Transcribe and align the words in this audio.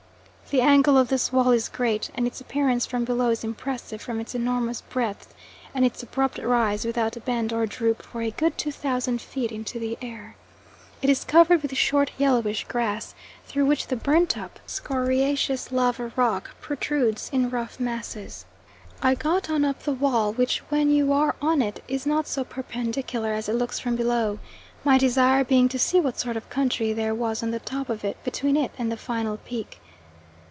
The 0.49 0.59
angle 0.59 0.97
of 0.97 1.07
this 1.07 1.31
wall 1.31 1.51
is 1.51 1.69
great, 1.69 2.09
and 2.13 2.27
its 2.27 2.41
appearance 2.41 2.85
from 2.85 3.05
below 3.05 3.29
is 3.29 3.41
impressive 3.45 4.01
from 4.01 4.19
its 4.19 4.35
enormous 4.35 4.81
breadth, 4.81 5.33
and 5.73 5.85
its 5.85 6.03
abrupt 6.03 6.39
rise 6.39 6.83
without 6.83 7.15
bend 7.23 7.53
or 7.53 7.65
droop 7.65 8.01
for 8.03 8.21
a 8.21 8.31
good 8.31 8.57
2,000 8.57 9.21
feet 9.21 9.49
into 9.53 9.79
the 9.79 9.97
air. 10.01 10.35
It 11.01 11.09
is 11.09 11.23
covered 11.23 11.61
with 11.61 11.77
short, 11.77 12.11
yellowish 12.17 12.65
grass 12.65 13.15
through 13.45 13.65
which 13.65 13.87
the 13.87 13.95
burnt 13.95 14.37
up, 14.37 14.59
scoriaceous 14.67 15.71
lava 15.71 16.11
rock 16.17 16.49
protrudes 16.59 17.29
in 17.31 17.49
rough 17.49 17.79
masses. 17.79 18.43
I 19.01 19.15
got 19.15 19.49
on 19.49 19.63
up 19.63 19.83
the 19.83 19.93
wall, 19.93 20.33
which 20.33 20.59
when 20.67 20.89
you 20.91 21.13
are 21.13 21.33
on 21.41 21.61
it 21.61 21.81
is 21.87 22.05
not 22.05 22.27
so 22.27 22.43
perpendicular 22.43 23.31
as 23.31 23.47
it 23.47 23.55
looks 23.55 23.79
from 23.79 23.95
below, 23.95 24.39
my 24.83 24.97
desire 24.97 25.45
being 25.45 25.69
to 25.69 25.79
see 25.79 26.01
what 26.01 26.19
sort 26.19 26.35
of 26.35 26.49
country 26.49 26.91
there 26.91 27.15
was 27.15 27.41
on 27.41 27.51
the 27.51 27.59
top 27.59 27.87
of 27.87 28.03
it, 28.03 28.21
between 28.25 28.57
it 28.57 28.71
and 28.77 28.91
the 28.91 28.97
final 28.97 29.37
peak. 29.45 29.79